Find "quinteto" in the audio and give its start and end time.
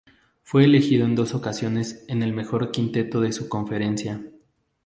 2.71-3.21